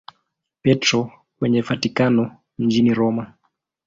[0.61, 3.33] Petro kwenye Vatikano mjini Roma.